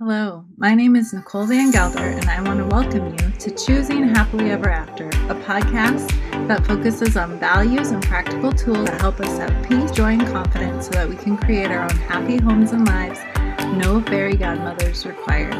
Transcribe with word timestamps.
Hello, 0.00 0.44
my 0.56 0.76
name 0.76 0.94
is 0.94 1.12
Nicole 1.12 1.44
Van 1.44 1.72
Gelder, 1.72 1.98
and 1.98 2.30
I 2.30 2.40
want 2.40 2.60
to 2.60 2.66
welcome 2.66 3.08
you 3.14 3.32
to 3.32 3.50
Choosing 3.50 4.08
Happily 4.08 4.52
Ever 4.52 4.70
After, 4.70 5.08
a 5.08 5.34
podcast 5.42 6.08
that 6.46 6.64
focuses 6.64 7.16
on 7.16 7.36
values 7.40 7.90
and 7.90 8.00
practical 8.00 8.52
tools 8.52 8.84
that 8.84 9.00
help 9.00 9.18
us 9.18 9.38
have 9.38 9.68
peace, 9.68 9.90
joy, 9.90 10.12
and 10.12 10.24
confidence 10.28 10.86
so 10.86 10.92
that 10.92 11.08
we 11.08 11.16
can 11.16 11.36
create 11.36 11.72
our 11.72 11.82
own 11.82 11.96
happy 11.96 12.36
homes 12.36 12.70
and 12.70 12.86
lives. 12.86 13.18
No 13.76 14.00
fairy 14.02 14.36
godmothers 14.36 15.04
required. 15.04 15.56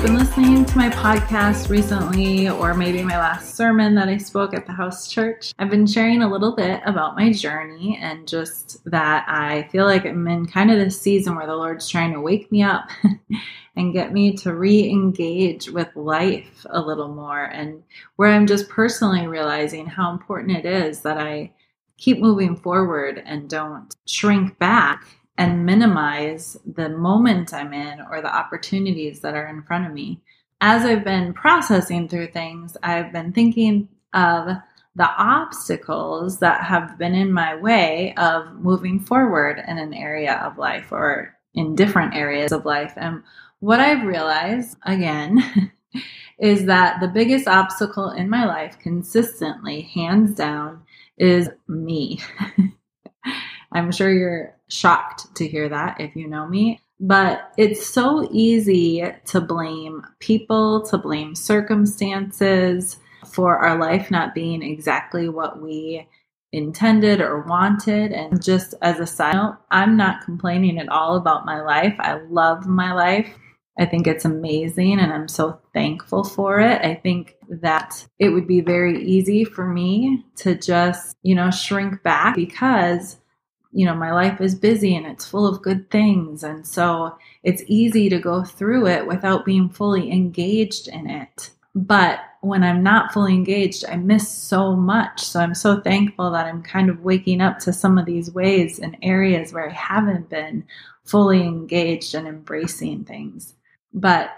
You've 0.00 0.08
been 0.08 0.18
listening 0.18 0.64
to 0.64 0.78
my 0.78 0.88
podcast 0.88 1.68
recently, 1.68 2.48
or 2.48 2.72
maybe 2.72 3.02
my 3.02 3.18
last 3.18 3.54
sermon 3.54 3.94
that 3.94 4.08
I 4.08 4.16
spoke 4.16 4.54
at 4.54 4.64
the 4.64 4.72
house 4.72 5.10
church, 5.10 5.52
I've 5.58 5.68
been 5.68 5.86
sharing 5.86 6.22
a 6.22 6.30
little 6.30 6.56
bit 6.56 6.80
about 6.86 7.16
my 7.16 7.30
journey 7.32 7.98
and 8.00 8.26
just 8.26 8.82
that 8.90 9.26
I 9.28 9.68
feel 9.70 9.84
like 9.84 10.06
I'm 10.06 10.26
in 10.26 10.46
kind 10.46 10.70
of 10.70 10.78
this 10.78 10.98
season 10.98 11.36
where 11.36 11.46
the 11.46 11.54
Lord's 11.54 11.86
trying 11.86 12.14
to 12.14 12.20
wake 12.20 12.50
me 12.50 12.62
up 12.62 12.88
and 13.76 13.92
get 13.92 14.14
me 14.14 14.34
to 14.38 14.54
re 14.54 14.88
engage 14.88 15.68
with 15.68 15.94
life 15.94 16.64
a 16.70 16.80
little 16.80 17.12
more, 17.14 17.44
and 17.44 17.82
where 18.16 18.30
I'm 18.30 18.46
just 18.46 18.70
personally 18.70 19.26
realizing 19.26 19.84
how 19.84 20.12
important 20.12 20.56
it 20.56 20.64
is 20.64 21.02
that 21.02 21.18
I 21.18 21.52
keep 21.98 22.20
moving 22.20 22.56
forward 22.56 23.22
and 23.26 23.50
don't 23.50 23.94
shrink 24.06 24.58
back 24.58 25.04
and 25.40 25.64
minimize 25.64 26.58
the 26.66 26.90
moment 26.90 27.54
I'm 27.54 27.72
in 27.72 27.98
or 28.10 28.20
the 28.20 28.32
opportunities 28.32 29.20
that 29.20 29.34
are 29.34 29.46
in 29.46 29.62
front 29.62 29.86
of 29.86 29.92
me. 29.94 30.20
As 30.60 30.84
I've 30.84 31.02
been 31.02 31.32
processing 31.32 32.08
through 32.08 32.26
things, 32.26 32.76
I've 32.82 33.10
been 33.10 33.32
thinking 33.32 33.88
of 34.12 34.48
the 34.96 35.08
obstacles 35.16 36.40
that 36.40 36.62
have 36.64 36.98
been 36.98 37.14
in 37.14 37.32
my 37.32 37.56
way 37.56 38.12
of 38.18 38.54
moving 38.56 39.00
forward 39.00 39.64
in 39.66 39.78
an 39.78 39.94
area 39.94 40.34
of 40.44 40.58
life 40.58 40.92
or 40.92 41.34
in 41.54 41.74
different 41.74 42.14
areas 42.14 42.52
of 42.52 42.66
life. 42.66 42.92
And 42.96 43.22
what 43.60 43.80
I've 43.80 44.06
realized, 44.06 44.76
again, 44.84 45.72
is 46.38 46.66
that 46.66 47.00
the 47.00 47.08
biggest 47.08 47.48
obstacle 47.48 48.10
in 48.10 48.28
my 48.28 48.44
life 48.44 48.78
consistently, 48.78 49.80
hands 49.94 50.34
down, 50.34 50.82
is 51.16 51.48
me. 51.66 52.20
I'm 53.72 53.92
sure 53.92 54.12
you're 54.12 54.56
shocked 54.68 55.34
to 55.36 55.46
hear 55.46 55.68
that 55.68 56.00
if 56.00 56.16
you 56.16 56.28
know 56.28 56.46
me. 56.46 56.80
But 56.98 57.52
it's 57.56 57.86
so 57.86 58.28
easy 58.30 59.10
to 59.26 59.40
blame 59.40 60.02
people, 60.18 60.82
to 60.86 60.98
blame 60.98 61.34
circumstances 61.34 62.98
for 63.26 63.58
our 63.58 63.78
life 63.78 64.10
not 64.10 64.34
being 64.34 64.62
exactly 64.62 65.28
what 65.28 65.62
we 65.62 66.06
intended 66.52 67.20
or 67.20 67.42
wanted. 67.42 68.12
And 68.12 68.42
just 68.42 68.74
as 68.82 68.98
a 68.98 69.06
side 69.06 69.34
note, 69.34 69.56
I'm 69.70 69.96
not 69.96 70.24
complaining 70.24 70.78
at 70.78 70.88
all 70.88 71.16
about 71.16 71.46
my 71.46 71.62
life. 71.62 71.94
I 71.98 72.14
love 72.28 72.66
my 72.66 72.92
life. 72.92 73.28
I 73.78 73.86
think 73.86 74.06
it's 74.06 74.26
amazing 74.26 74.98
and 74.98 75.12
I'm 75.12 75.28
so 75.28 75.58
thankful 75.72 76.24
for 76.24 76.60
it. 76.60 76.84
I 76.84 76.96
think 76.96 77.36
that 77.48 78.06
it 78.18 78.28
would 78.28 78.46
be 78.46 78.60
very 78.60 79.02
easy 79.02 79.44
for 79.44 79.66
me 79.66 80.24
to 80.36 80.54
just, 80.54 81.16
you 81.22 81.34
know, 81.34 81.50
shrink 81.50 82.02
back 82.02 82.36
because 82.36 83.16
you 83.72 83.86
know, 83.86 83.94
my 83.94 84.12
life 84.12 84.40
is 84.40 84.54
busy 84.54 84.96
and 84.96 85.06
it's 85.06 85.26
full 85.26 85.46
of 85.46 85.62
good 85.62 85.90
things. 85.90 86.42
And 86.42 86.66
so 86.66 87.16
it's 87.42 87.62
easy 87.66 88.08
to 88.08 88.18
go 88.18 88.42
through 88.42 88.88
it 88.88 89.06
without 89.06 89.44
being 89.44 89.68
fully 89.68 90.10
engaged 90.10 90.88
in 90.88 91.08
it. 91.08 91.50
But 91.74 92.20
when 92.40 92.64
I'm 92.64 92.82
not 92.82 93.12
fully 93.12 93.32
engaged, 93.32 93.84
I 93.88 93.96
miss 93.96 94.28
so 94.28 94.74
much. 94.74 95.22
So 95.22 95.38
I'm 95.38 95.54
so 95.54 95.80
thankful 95.80 96.32
that 96.32 96.46
I'm 96.46 96.62
kind 96.62 96.90
of 96.90 97.04
waking 97.04 97.40
up 97.40 97.60
to 97.60 97.72
some 97.72 97.96
of 97.96 98.06
these 98.06 98.32
ways 98.32 98.80
and 98.80 98.96
areas 99.02 99.52
where 99.52 99.68
I 99.68 99.72
haven't 99.72 100.28
been 100.28 100.64
fully 101.04 101.42
engaged 101.42 102.14
and 102.14 102.26
embracing 102.26 103.04
things. 103.04 103.54
But 103.94 104.30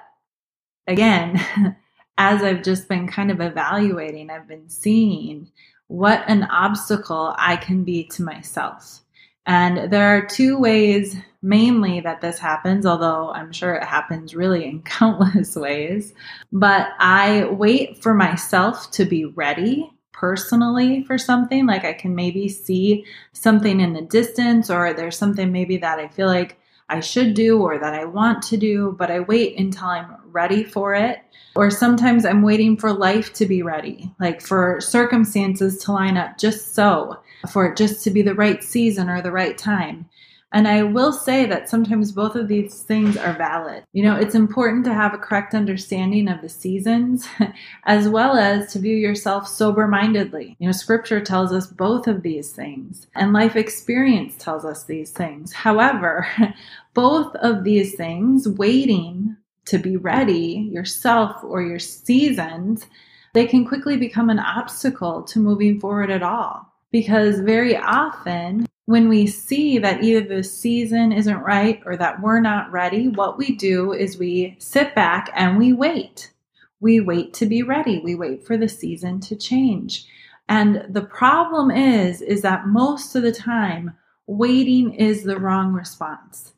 again, 0.87 1.41
as 2.19 2.43
I've 2.43 2.63
just 2.63 2.87
been 2.87 3.09
kind 3.09 3.31
of 3.31 3.41
evaluating, 3.41 4.29
I've 4.29 4.49
been 4.49 4.69
seeing 4.69 5.51
what 5.87 6.23
an 6.29 6.45
obstacle 6.45 7.35
I 7.39 7.57
can 7.57 7.85
be 7.85 8.05
to 8.05 8.23
myself 8.23 9.02
and 9.47 9.91
there 9.91 10.17
are 10.17 10.27
two 10.27 10.59
ways 10.59 11.17
mainly 11.43 12.01
that 12.01 12.21
this 12.21 12.39
happens, 12.39 12.87
although 12.87 13.31
I'm 13.31 13.53
sure 13.53 13.75
it 13.75 13.85
happens 13.85 14.35
really 14.35 14.65
in 14.65 14.83
countless 14.85 15.57
ways. 15.57 16.15
But 16.53 16.89
I 16.99 17.45
wait 17.47 18.03
for 18.03 18.15
myself 18.15 18.91
to 18.93 19.05
be 19.05 19.25
ready 19.25 19.91
personally 20.13 21.03
for 21.03 21.19
something. 21.19 21.67
Like 21.67 21.85
I 21.85 21.93
can 21.93 22.15
maybe 22.15 22.49
see 22.49 23.05
something 23.33 23.81
in 23.81 23.93
the 23.93 24.03
distance, 24.03 24.71
or 24.71 24.93
there's 24.93 25.19
something 25.19 25.51
maybe 25.51 25.79
that 25.79 25.99
I 25.99 26.09
feel 26.09 26.29
like 26.29 26.59
I 26.89 27.01
should 27.01 27.35
do 27.35 27.61
or 27.61 27.79
that 27.79 27.95
I 27.95 28.05
want 28.05 28.43
to 28.45 28.57
do, 28.57 28.95
but 28.99 29.11
I 29.11 29.21
wait 29.21 29.59
until 29.59 29.89
I'm 29.89 30.15
ready 30.27 30.63
for 30.63 30.95
it. 30.95 31.21
Or 31.57 31.71
sometimes 31.71 32.25
I'm 32.25 32.43
waiting 32.43 32.77
for 32.77 32.93
life 32.93 33.33
to 33.35 33.47
be 33.47 33.63
ready, 33.63 34.11
like 34.21 34.41
for 34.41 34.81
circumstances 34.81 35.79
to 35.85 35.93
line 35.93 36.17
up 36.17 36.39
just 36.39 36.75
so 36.75 37.19
for 37.51 37.67
it 37.67 37.77
just 37.77 38.05
to 38.05 38.11
be 38.11 38.23
the 38.23 38.35
right 38.35 38.63
season 38.63 39.09
or 39.09 39.23
the 39.23 39.33
right 39.33 39.57
time. 39.57 40.09
And 40.55 40.69
I 40.69 40.83
will 40.83 41.13
say 41.15 41.47
that 41.47 41.71
sometimes 41.71 42.13
both 42.13 42.37
of 42.37 42.47
these 42.47 42.83
things 42.83 43.17
are 43.17 43.33
valid. 43.33 43.85
You 43.95 44.03
know, 44.03 44.17
it's 44.17 44.35
important 44.35 44.85
to 44.85 44.93
have 44.93 45.15
a 45.15 45.19
correct 45.19 45.55
understanding 45.55 46.29
of 46.29 46.43
the 46.43 46.49
seasons 46.51 47.27
as 47.85 48.07
well 48.07 48.37
as 48.37 48.71
to 48.73 48.79
view 48.79 48.95
yourself 48.95 49.49
sober 49.49 49.89
mindedly. 49.89 50.57
You 50.59 50.69
know, 50.69 50.73
scripture 50.73 51.23
tells 51.23 51.53
us 51.53 51.67
both 51.67 52.07
of 52.07 52.23
these 52.23 52.53
things, 52.53 53.07
and 53.15 53.33
life 53.33 53.57
experience 53.57 54.35
tells 54.37 54.67
us 54.67 54.85
these 54.85 55.11
things. 55.11 55.55
However, 55.55 56.27
both 56.95 57.35
of 57.37 57.65
these 57.65 57.95
things, 57.95 58.47
waiting 58.47 59.37
to 59.65 59.79
be 59.79 59.97
ready 59.97 60.69
yourself 60.71 61.43
or 61.43 61.63
your 61.63 61.79
seasons, 61.79 62.87
they 63.33 63.47
can 63.47 63.65
quickly 63.67 63.97
become 63.97 64.29
an 64.29 64.39
obstacle 64.39 65.23
to 65.23 65.39
moving 65.39 65.81
forward 65.81 66.11
at 66.11 66.23
all. 66.23 66.72
Because 66.93 67.41
very 67.41 67.77
often, 67.77 68.67
when 68.85 69.09
we 69.09 69.27
see 69.27 69.79
that 69.79 70.05
either 70.05 70.21
the 70.21 70.45
season 70.45 71.13
isn't 71.13 71.39
right 71.39 71.83
or 71.87 71.97
that 71.97 72.21
we're 72.21 72.41
not 72.41 72.71
ready, 72.71 73.09
what 73.09 73.39
we 73.39 73.57
do 73.57 73.93
is 73.93 74.19
we 74.19 74.57
sit 74.59 74.95
back 74.95 75.31
and 75.35 75.59
we 75.59 75.73
wait. 75.73 76.33
We 76.81 77.01
wait 77.01 77.33
to 77.35 77.47
be 77.47 77.63
ready. 77.63 78.01
We 78.01 78.15
wait 78.15 78.47
for 78.47 78.57
the 78.57 78.69
season 78.69 79.21
to 79.21 79.37
change. 79.37 80.07
And 80.49 80.85
the 80.89 81.03
problem 81.03 81.71
is 81.71 82.21
is 82.21 82.43
that 82.43 82.67
most 82.67 83.15
of 83.15 83.23
the 83.23 83.33
time 83.33 83.97
waiting 84.27 84.93
is 84.93 85.23
the 85.23 85.39
wrong 85.39 85.73
response. 85.73 86.53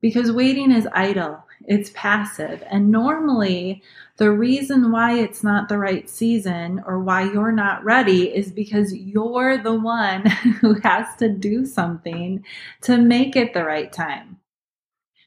Because 0.00 0.30
waiting 0.30 0.70
is 0.70 0.86
idle 0.92 1.44
it's 1.66 1.90
passive. 1.94 2.62
And 2.70 2.90
normally, 2.90 3.82
the 4.16 4.30
reason 4.30 4.90
why 4.90 5.18
it's 5.18 5.44
not 5.44 5.68
the 5.68 5.78
right 5.78 6.08
season 6.08 6.82
or 6.86 7.00
why 7.00 7.22
you're 7.22 7.52
not 7.52 7.84
ready 7.84 8.34
is 8.34 8.50
because 8.50 8.94
you're 8.94 9.58
the 9.58 9.78
one 9.78 10.26
who 10.60 10.74
has 10.80 11.06
to 11.18 11.28
do 11.28 11.66
something 11.66 12.44
to 12.82 12.98
make 12.98 13.36
it 13.36 13.54
the 13.54 13.64
right 13.64 13.92
time. 13.92 14.38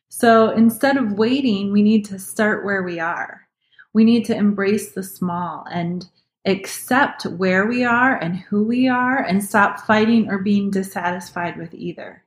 So 0.10 0.50
instead 0.50 0.98
of 0.98 1.14
waiting, 1.14 1.72
we 1.72 1.82
need 1.82 2.04
to 2.06 2.20
start 2.20 2.66
where 2.66 2.84
we 2.84 3.00
are. 3.00 3.48
We 3.94 4.04
need 4.04 4.26
to 4.26 4.36
embrace 4.36 4.92
the 4.92 5.04
small 5.04 5.66
and 5.72 6.08
accept 6.46 7.24
where 7.24 7.66
we 7.66 7.84
are 7.84 8.18
and 8.18 8.36
who 8.36 8.64
we 8.64 8.88
are 8.88 9.24
and 9.24 9.44
stop 9.44 9.82
fighting 9.82 10.30
or 10.30 10.40
being 10.40 10.70
dissatisfied 10.70 11.58
with 11.58 11.74
either. 11.74 12.24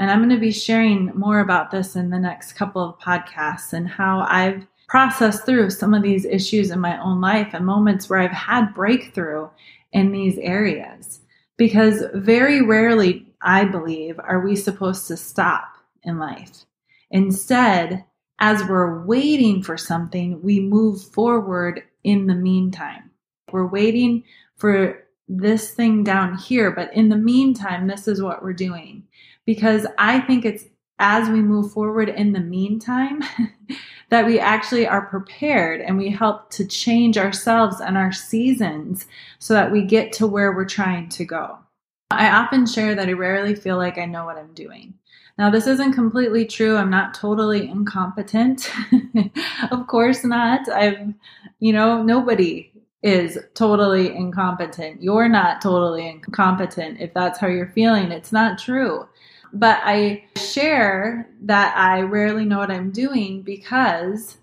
And 0.00 0.10
I'm 0.10 0.20
going 0.20 0.30
to 0.30 0.38
be 0.38 0.50
sharing 0.50 1.12
more 1.14 1.40
about 1.40 1.70
this 1.70 1.94
in 1.94 2.08
the 2.08 2.18
next 2.18 2.54
couple 2.54 2.82
of 2.82 2.98
podcasts 2.98 3.74
and 3.74 3.86
how 3.86 4.20
I've 4.20 4.66
processed 4.88 5.44
through 5.44 5.68
some 5.68 5.92
of 5.92 6.02
these 6.02 6.24
issues 6.24 6.70
in 6.70 6.80
my 6.80 6.98
own 7.02 7.20
life 7.20 7.50
and 7.52 7.66
moments 7.66 8.08
where 8.08 8.18
I've 8.18 8.30
had 8.30 8.72
breakthrough 8.72 9.50
in 9.92 10.10
these 10.10 10.38
areas. 10.38 11.20
Because 11.58 12.02
very 12.14 12.62
rarely, 12.62 13.26
I 13.42 13.66
believe, 13.66 14.18
are 14.18 14.40
we 14.40 14.56
supposed 14.56 15.06
to 15.08 15.18
stop 15.18 15.74
in 16.02 16.18
life. 16.18 16.64
Instead, 17.10 18.02
as 18.38 18.64
we're 18.64 19.04
waiting 19.04 19.62
for 19.62 19.76
something, 19.76 20.40
we 20.40 20.60
move 20.60 21.02
forward 21.12 21.82
in 22.04 22.26
the 22.26 22.34
meantime. 22.34 23.10
We're 23.52 23.66
waiting 23.66 24.24
for 24.56 25.04
this 25.28 25.72
thing 25.72 26.04
down 26.04 26.38
here, 26.38 26.70
but 26.70 26.90
in 26.94 27.10
the 27.10 27.16
meantime, 27.16 27.86
this 27.86 28.08
is 28.08 28.22
what 28.22 28.42
we're 28.42 28.54
doing 28.54 29.02
because 29.50 29.84
I 29.98 30.20
think 30.20 30.44
it's 30.44 30.62
as 31.00 31.28
we 31.28 31.42
move 31.42 31.72
forward 31.72 32.08
in 32.08 32.32
the 32.32 32.38
meantime 32.38 33.20
that 34.10 34.24
we 34.24 34.38
actually 34.38 34.86
are 34.86 35.06
prepared 35.06 35.80
and 35.80 35.98
we 35.98 36.08
help 36.08 36.50
to 36.50 36.64
change 36.64 37.18
ourselves 37.18 37.80
and 37.80 37.98
our 37.98 38.12
seasons 38.12 39.08
so 39.40 39.52
that 39.52 39.72
we 39.72 39.82
get 39.82 40.12
to 40.12 40.24
where 40.24 40.52
we're 40.52 40.64
trying 40.64 41.08
to 41.08 41.24
go. 41.24 41.58
I 42.12 42.30
often 42.30 42.64
share 42.64 42.94
that 42.94 43.08
I 43.08 43.12
rarely 43.12 43.56
feel 43.56 43.76
like 43.76 43.98
I 43.98 44.04
know 44.04 44.24
what 44.24 44.38
I'm 44.38 44.54
doing. 44.54 44.94
Now, 45.36 45.50
this 45.50 45.66
isn't 45.66 45.94
completely 45.94 46.44
true. 46.44 46.76
I'm 46.76 46.88
not 46.88 47.12
totally 47.12 47.68
incompetent. 47.68 48.70
of 49.72 49.88
course 49.88 50.24
not. 50.24 50.60
I'm, 50.72 51.16
you 51.58 51.72
know, 51.72 52.04
nobody 52.04 52.70
is 53.02 53.36
totally 53.54 54.14
incompetent. 54.14 55.02
You're 55.02 55.28
not 55.28 55.60
totally 55.60 56.08
incompetent 56.08 57.00
if 57.00 57.12
that's 57.14 57.40
how 57.40 57.48
you're 57.48 57.72
feeling. 57.72 58.12
It's 58.12 58.30
not 58.30 58.60
true. 58.60 59.08
But 59.52 59.80
I 59.82 60.24
share 60.36 61.28
that 61.42 61.76
I 61.76 62.02
rarely 62.02 62.44
know 62.44 62.58
what 62.58 62.70
I'm 62.70 62.90
doing 62.90 63.42
because 63.42 64.38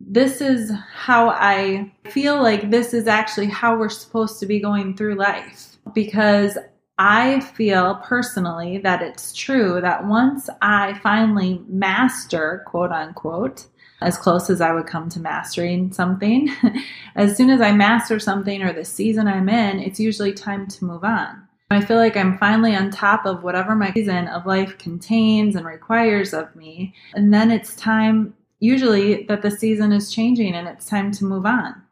this 0.00 0.40
is 0.40 0.72
how 0.92 1.30
I 1.30 1.92
feel 2.10 2.42
like 2.42 2.70
this 2.70 2.92
is 2.92 3.06
actually 3.06 3.46
how 3.46 3.76
we're 3.76 3.88
supposed 3.88 4.40
to 4.40 4.46
be 4.46 4.60
going 4.60 4.96
through 4.96 5.14
life. 5.14 5.76
Because 5.94 6.58
I 6.98 7.40
feel 7.40 7.96
personally 8.04 8.78
that 8.78 9.02
it's 9.02 9.32
true 9.32 9.80
that 9.80 10.06
once 10.06 10.48
I 10.60 10.98
finally 11.02 11.62
master, 11.68 12.62
quote 12.66 12.92
unquote, 12.92 13.66
as 14.02 14.18
close 14.18 14.50
as 14.50 14.60
I 14.60 14.72
would 14.72 14.86
come 14.86 15.08
to 15.10 15.20
mastering 15.20 15.92
something. 15.92 16.52
as 17.16 17.36
soon 17.36 17.50
as 17.50 17.60
I 17.60 17.72
master 17.72 18.18
something 18.18 18.62
or 18.62 18.72
the 18.72 18.84
season 18.84 19.28
I'm 19.28 19.48
in, 19.48 19.80
it's 19.80 20.00
usually 20.00 20.32
time 20.32 20.66
to 20.68 20.84
move 20.84 21.04
on. 21.04 21.48
I 21.72 21.80
feel 21.80 21.96
like 21.96 22.16
I'm 22.16 22.38
finally 22.38 22.74
on 22.74 22.90
top 22.90 23.26
of 23.26 23.42
whatever 23.42 23.74
my 23.74 23.92
season 23.92 24.28
of 24.28 24.46
life 24.46 24.78
contains 24.78 25.56
and 25.56 25.66
requires 25.66 26.32
of 26.32 26.54
me. 26.54 26.94
And 27.14 27.32
then 27.32 27.50
it's 27.50 27.76
time, 27.76 28.34
usually, 28.60 29.24
that 29.24 29.42
the 29.42 29.50
season 29.50 29.92
is 29.92 30.12
changing 30.12 30.54
and 30.54 30.68
it's 30.68 30.86
time 30.86 31.10
to 31.12 31.24
move 31.24 31.46
on. 31.46 31.82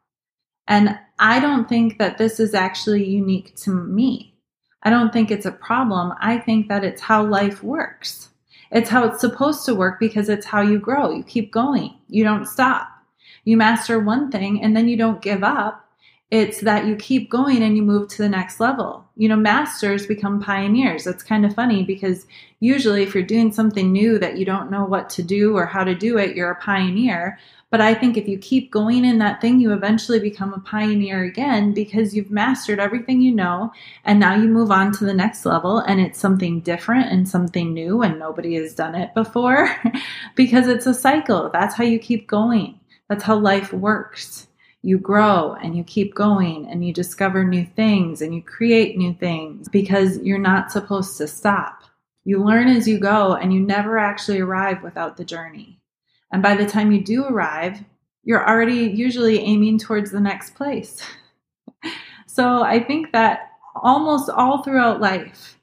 And 0.66 0.98
I 1.18 1.40
don't 1.40 1.68
think 1.68 1.98
that 1.98 2.18
this 2.18 2.38
is 2.38 2.54
actually 2.54 3.04
unique 3.04 3.56
to 3.56 3.70
me. 3.70 4.34
I 4.82 4.90
don't 4.90 5.12
think 5.12 5.30
it's 5.30 5.46
a 5.46 5.52
problem. 5.52 6.14
I 6.20 6.38
think 6.38 6.68
that 6.68 6.84
it's 6.84 7.02
how 7.02 7.24
life 7.24 7.62
works. 7.62 8.30
It's 8.70 8.88
how 8.88 9.04
it's 9.04 9.20
supposed 9.20 9.64
to 9.66 9.74
work 9.74 9.98
because 9.98 10.28
it's 10.28 10.46
how 10.46 10.60
you 10.62 10.78
grow. 10.78 11.10
You 11.10 11.24
keep 11.24 11.52
going, 11.52 11.98
you 12.08 12.24
don't 12.24 12.46
stop. 12.46 12.88
You 13.44 13.56
master 13.56 13.98
one 13.98 14.30
thing 14.30 14.62
and 14.62 14.76
then 14.76 14.88
you 14.88 14.96
don't 14.96 15.22
give 15.22 15.42
up. 15.42 15.89
It's 16.30 16.60
that 16.60 16.86
you 16.86 16.94
keep 16.94 17.28
going 17.28 17.60
and 17.62 17.76
you 17.76 17.82
move 17.82 18.08
to 18.08 18.18
the 18.18 18.28
next 18.28 18.60
level. 18.60 19.04
You 19.16 19.28
know, 19.28 19.36
masters 19.36 20.06
become 20.06 20.40
pioneers. 20.40 21.02
That's 21.02 21.24
kind 21.24 21.44
of 21.44 21.54
funny 21.54 21.82
because 21.82 22.24
usually, 22.60 23.02
if 23.02 23.14
you're 23.14 23.24
doing 23.24 23.50
something 23.50 23.90
new 23.90 24.18
that 24.20 24.38
you 24.38 24.44
don't 24.44 24.70
know 24.70 24.84
what 24.84 25.10
to 25.10 25.24
do 25.24 25.56
or 25.56 25.66
how 25.66 25.82
to 25.82 25.94
do 25.94 26.18
it, 26.18 26.36
you're 26.36 26.52
a 26.52 26.60
pioneer. 26.60 27.38
But 27.70 27.80
I 27.80 27.94
think 27.94 28.16
if 28.16 28.28
you 28.28 28.36
keep 28.38 28.70
going 28.70 29.04
in 29.04 29.18
that 29.18 29.40
thing, 29.40 29.60
you 29.60 29.72
eventually 29.72 30.18
become 30.18 30.52
a 30.52 30.60
pioneer 30.60 31.22
again 31.22 31.72
because 31.72 32.14
you've 32.14 32.30
mastered 32.30 32.80
everything 32.80 33.20
you 33.20 33.32
know. 33.32 33.72
And 34.04 34.18
now 34.18 34.34
you 34.34 34.48
move 34.48 34.72
on 34.72 34.92
to 34.94 35.04
the 35.04 35.14
next 35.14 35.46
level 35.46 35.78
and 35.78 36.00
it's 36.00 36.18
something 36.18 36.60
different 36.60 37.10
and 37.12 37.28
something 37.28 37.72
new 37.72 38.02
and 38.02 38.18
nobody 38.18 38.54
has 38.54 38.74
done 38.74 38.96
it 38.96 39.14
before 39.14 39.74
because 40.34 40.66
it's 40.66 40.86
a 40.86 40.94
cycle. 40.94 41.48
That's 41.52 41.76
how 41.76 41.84
you 41.84 42.00
keep 42.00 42.26
going. 42.26 42.80
That's 43.08 43.22
how 43.24 43.36
life 43.36 43.72
works. 43.72 44.48
You 44.82 44.98
grow 44.98 45.54
and 45.62 45.76
you 45.76 45.84
keep 45.84 46.14
going 46.14 46.66
and 46.68 46.86
you 46.86 46.92
discover 46.92 47.44
new 47.44 47.66
things 47.66 48.22
and 48.22 48.34
you 48.34 48.42
create 48.42 48.96
new 48.96 49.12
things 49.12 49.68
because 49.68 50.18
you're 50.18 50.38
not 50.38 50.72
supposed 50.72 51.18
to 51.18 51.28
stop. 51.28 51.82
You 52.24 52.42
learn 52.42 52.68
as 52.68 52.88
you 52.88 52.98
go 52.98 53.34
and 53.34 53.52
you 53.52 53.60
never 53.60 53.98
actually 53.98 54.40
arrive 54.40 54.82
without 54.82 55.16
the 55.16 55.24
journey. 55.24 55.78
And 56.32 56.42
by 56.42 56.54
the 56.54 56.66
time 56.66 56.92
you 56.92 57.02
do 57.02 57.24
arrive, 57.24 57.82
you're 58.24 58.48
already 58.48 58.86
usually 58.86 59.40
aiming 59.40 59.78
towards 59.78 60.10
the 60.10 60.20
next 60.20 60.54
place. 60.54 61.02
so 62.26 62.62
I 62.62 62.82
think 62.82 63.12
that 63.12 63.50
almost 63.74 64.30
all 64.30 64.62
throughout 64.62 65.00
life, 65.00 65.59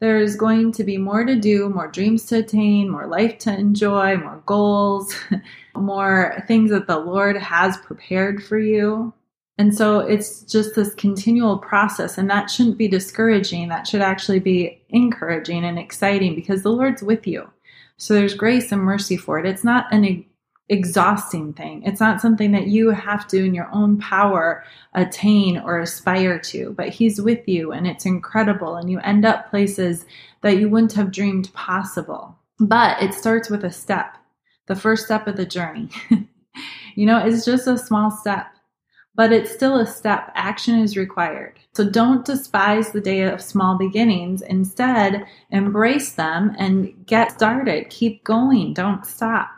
there's 0.00 0.36
going 0.36 0.72
to 0.72 0.84
be 0.84 0.96
more 0.96 1.24
to 1.24 1.34
do, 1.34 1.68
more 1.68 1.88
dreams 1.88 2.24
to 2.26 2.38
attain, 2.38 2.88
more 2.88 3.06
life 3.06 3.38
to 3.38 3.52
enjoy, 3.52 4.16
more 4.16 4.42
goals, 4.46 5.14
more 5.76 6.42
things 6.46 6.70
that 6.70 6.86
the 6.86 6.98
Lord 6.98 7.36
has 7.36 7.76
prepared 7.78 8.42
for 8.42 8.58
you. 8.58 9.12
And 9.58 9.74
so 9.74 9.98
it's 9.98 10.42
just 10.42 10.76
this 10.76 10.94
continual 10.94 11.58
process, 11.58 12.16
and 12.16 12.30
that 12.30 12.48
shouldn't 12.48 12.78
be 12.78 12.86
discouraging. 12.86 13.68
That 13.68 13.88
should 13.88 14.02
actually 14.02 14.38
be 14.38 14.80
encouraging 14.90 15.64
and 15.64 15.80
exciting 15.80 16.36
because 16.36 16.62
the 16.62 16.70
Lord's 16.70 17.02
with 17.02 17.26
you. 17.26 17.50
So 17.96 18.14
there's 18.14 18.34
grace 18.34 18.70
and 18.70 18.80
mercy 18.80 19.16
for 19.16 19.40
it. 19.40 19.46
It's 19.46 19.64
not 19.64 19.92
an 19.92 20.24
exhausting 20.68 21.52
thing. 21.52 21.82
It's 21.84 22.00
not 22.00 22.20
something 22.20 22.52
that 22.52 22.66
you 22.66 22.90
have 22.90 23.26
to, 23.28 23.44
in 23.44 23.54
your 23.54 23.68
own 23.72 23.98
power, 23.98 24.64
attain 24.94 25.58
or 25.58 25.80
aspire 25.80 26.38
to, 26.40 26.74
but 26.76 26.90
He's 26.90 27.20
with 27.20 27.46
you 27.48 27.72
and 27.72 27.86
it's 27.86 28.06
incredible. 28.06 28.76
And 28.76 28.90
you 28.90 29.00
end 29.00 29.24
up 29.24 29.50
places 29.50 30.04
that 30.42 30.58
you 30.58 30.68
wouldn't 30.68 30.92
have 30.94 31.12
dreamed 31.12 31.52
possible. 31.54 32.36
But 32.60 33.02
it 33.02 33.14
starts 33.14 33.48
with 33.50 33.64
a 33.64 33.70
step, 33.70 34.16
the 34.66 34.76
first 34.76 35.04
step 35.06 35.26
of 35.26 35.36
the 35.36 35.46
journey. 35.46 35.90
you 36.94 37.06
know, 37.06 37.18
it's 37.18 37.44
just 37.44 37.66
a 37.66 37.78
small 37.78 38.10
step 38.10 38.48
but 39.18 39.32
it's 39.32 39.50
still 39.50 39.80
a 39.80 39.84
step. 39.86 40.30
Action 40.36 40.78
is 40.78 40.96
required. 40.96 41.58
So 41.74 41.90
don't 41.90 42.24
despise 42.24 42.92
the 42.92 43.00
day 43.00 43.22
of 43.22 43.42
small 43.42 43.76
beginnings. 43.76 44.42
Instead, 44.42 45.26
embrace 45.50 46.12
them 46.12 46.54
and 46.56 46.94
get 47.04 47.32
started. 47.32 47.90
Keep 47.90 48.22
going. 48.22 48.74
Don't 48.74 49.04
stop. 49.04 49.48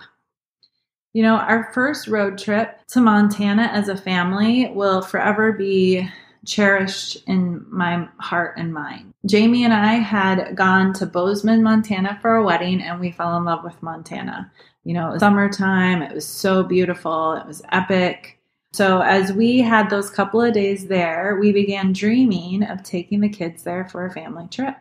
You 1.12 1.24
know, 1.24 1.36
our 1.36 1.72
first 1.72 2.06
road 2.06 2.38
trip 2.38 2.86
to 2.88 3.00
Montana 3.00 3.64
as 3.72 3.88
a 3.88 3.96
family 3.96 4.70
will 4.72 5.02
forever 5.02 5.52
be 5.52 6.08
cherished 6.46 7.18
in 7.26 7.64
my 7.68 8.08
heart 8.18 8.56
and 8.56 8.72
mind. 8.72 9.12
Jamie 9.26 9.64
and 9.64 9.74
I 9.74 9.94
had 9.94 10.54
gone 10.54 10.92
to 10.94 11.06
Bozeman, 11.06 11.62
Montana 11.62 12.18
for 12.22 12.36
a 12.36 12.44
wedding, 12.44 12.80
and 12.80 13.00
we 13.00 13.10
fell 13.10 13.36
in 13.36 13.44
love 13.44 13.64
with 13.64 13.82
Montana. 13.82 14.50
You 14.84 14.94
know, 14.94 15.08
it 15.08 15.12
was 15.14 15.20
summertime, 15.20 16.00
it 16.02 16.14
was 16.14 16.26
so 16.26 16.62
beautiful, 16.62 17.34
it 17.34 17.46
was 17.46 17.62
epic. 17.72 18.38
So, 18.72 19.00
as 19.00 19.32
we 19.32 19.58
had 19.58 19.90
those 19.90 20.10
couple 20.10 20.40
of 20.40 20.54
days 20.54 20.86
there, 20.86 21.38
we 21.40 21.52
began 21.52 21.92
dreaming 21.92 22.62
of 22.62 22.84
taking 22.84 23.20
the 23.20 23.28
kids 23.28 23.64
there 23.64 23.84
for 23.84 24.06
a 24.06 24.12
family 24.12 24.46
trip. 24.48 24.76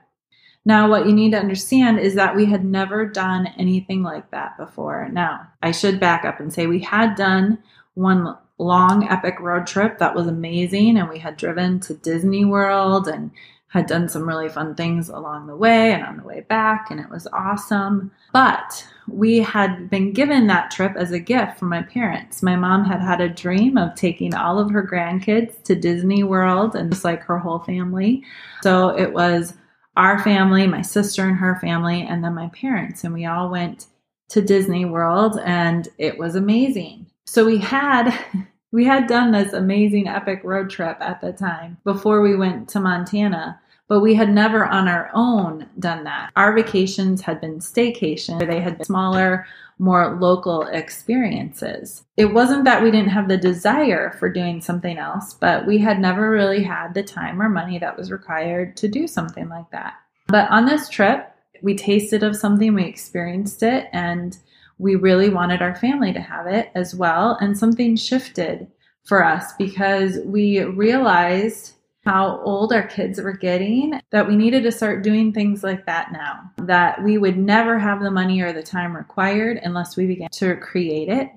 Now, 0.66 0.90
what 0.90 1.06
you 1.06 1.14
need 1.14 1.32
to 1.32 1.40
understand 1.40 2.00
is 2.00 2.16
that 2.16 2.36
we 2.36 2.46
had 2.46 2.66
never 2.66 3.06
done 3.06 3.48
anything 3.58 4.04
like 4.04 4.30
that 4.32 4.58
before. 4.58 5.10
Now, 5.12 5.48
I 5.62 5.72
should 5.72 6.00
back 6.00 6.26
up 6.26 6.40
and 6.40 6.54
say 6.54 6.68
we 6.68 6.82
had 6.82 7.16
done 7.16 7.60
one 7.94 8.38
long, 8.58 9.08
epic 9.10 9.40
road 9.40 9.66
trip 9.66 9.98
that 10.00 10.16
was 10.16 10.28
amazing, 10.28 10.98
and 10.98 11.10
we 11.10 11.18
had 11.18 11.38
driven 11.38 11.80
to 11.82 11.94
Disney 11.94 12.46
World 12.46 13.08
and 13.08 13.32
had 13.70 13.86
done 13.86 14.10
some 14.10 14.28
really 14.28 14.50
fun 14.50 14.74
things 14.74 15.10
along 15.10 15.46
the 15.46 15.56
way 15.56 15.94
and 15.94 16.04
on 16.04 16.18
the 16.18 16.24
way 16.24 16.42
back, 16.42 16.90
and 16.90 17.00
it 17.00 17.10
was 17.10 17.28
awesome. 17.32 18.12
But 18.34 18.86
we 19.08 19.38
had 19.38 19.90
been 19.90 20.12
given 20.12 20.48
that 20.48 20.72
trip 20.72 20.96
as 20.96 21.12
a 21.12 21.20
gift 21.20 21.58
from 21.58 21.70
my 21.70 21.84
parents. 21.84 22.42
My 22.42 22.56
mom 22.56 22.84
had 22.84 23.00
had 23.00 23.22
a 23.22 23.30
dream 23.30 23.78
of 23.78 23.96
taking 23.96 24.34
all 24.34 24.60
of 24.60 24.72
her 24.72 24.84
grandkids 24.84 25.64
to 25.64 25.76
Disney 25.76 26.24
World 26.24 26.76
and 26.76 26.92
just 26.92 27.06
like 27.06 27.22
her 27.24 27.38
whole 27.38 27.60
family. 27.60 28.24
So 28.62 28.90
it 28.90 29.14
was 29.14 29.54
our 30.00 30.24
family, 30.24 30.66
my 30.66 30.82
sister 30.82 31.28
and 31.28 31.38
her 31.38 31.60
family, 31.60 32.02
and 32.02 32.24
then 32.24 32.34
my 32.34 32.48
parents. 32.50 33.04
And 33.04 33.14
we 33.14 33.26
all 33.26 33.50
went 33.50 33.88
to 34.30 34.42
Disney 34.42 34.86
World 34.86 35.40
and 35.44 35.88
it 35.98 36.18
was 36.18 36.36
amazing. 36.36 37.06
So 37.26 37.46
we 37.46 37.58
had 37.58 38.18
We 38.72 38.86
had 38.86 39.08
done 39.08 39.32
this 39.32 39.54
amazing 39.54 40.08
epic 40.08 40.42
road 40.44 40.70
trip 40.70 40.98
at 41.00 41.22
the 41.22 41.34
time 41.34 41.78
before 41.84 42.22
we 42.22 42.36
went 42.36 42.70
to 42.70 42.80
Montana, 42.80 43.60
but 43.90 44.00
we 44.00 44.14
had 44.14 44.32
never 44.32 44.66
on 44.66 44.88
our 44.88 45.10
own 45.14 45.68
done 45.80 46.06
that. 46.06 46.32
Our 46.36 46.56
vacations 46.56 47.22
had 47.22 47.42
been 47.42 47.60
staycation, 47.60 48.40
they 48.48 48.62
had 48.62 48.78
been 48.78 48.86
smaller, 48.86 49.48
more 49.80 50.18
local 50.20 50.64
experiences. 50.68 52.04
It 52.16 52.34
wasn't 52.34 52.66
that 52.66 52.84
we 52.84 52.92
didn't 52.92 53.10
have 53.10 53.28
the 53.28 53.38
desire 53.38 54.12
for 54.20 54.30
doing 54.30 54.62
something 54.62 54.98
else, 54.98 55.34
but 55.34 55.66
we 55.66 55.80
had 55.80 56.00
never 56.00 56.30
really 56.30 56.62
had 56.62 56.94
the 56.94 57.04
time 57.04 57.42
or 57.42 57.50
money 57.50 57.80
that 57.80 57.98
was 57.98 58.12
required 58.12 58.78
to 58.78 58.88
do 58.88 59.08
something 59.08 59.50
like 59.50 59.72
that. 59.72 59.96
But 60.28 60.50
on 60.52 60.66
this 60.66 60.88
trip, 60.90 61.34
we 61.62 61.76
tasted 61.76 62.24
of 62.24 62.36
something, 62.36 62.74
we 62.74 62.86
experienced 62.86 63.64
it, 63.64 63.88
and 63.92 64.38
we 64.78 64.96
really 64.96 65.30
wanted 65.30 65.62
our 65.62 65.76
family 65.76 66.14
to 66.14 66.22
have 66.22 66.46
it 66.46 66.70
as 66.76 66.94
well. 66.94 67.38
And 67.42 67.58
something 67.58 67.96
shifted 67.96 68.68
for 69.06 69.26
us 69.26 69.54
because 69.58 70.20
we 70.26 70.62
realized 70.62 71.74
how 72.10 72.42
old 72.42 72.74
our 72.74 72.88
kids 72.88 73.22
were 73.22 73.38
getting 73.38 74.02
that 74.10 74.28
we 74.28 74.36
needed 74.36 74.64
to 74.64 74.72
start 74.72 75.04
doing 75.04 75.32
things 75.32 75.64
like 75.64 75.86
that 75.86 76.12
now. 76.12 76.52
That 76.58 77.04
we 77.04 77.20
would 77.20 77.38
never 77.38 77.78
have 77.78 78.02
the 78.02 78.10
money 78.10 78.42
or 78.42 78.52
the 78.52 78.64
time 78.64 78.98
required 78.98 79.60
unless 79.62 79.96
we 79.96 80.08
began 80.08 80.30
to 80.32 80.56
create 80.56 81.08
it. 81.08 81.30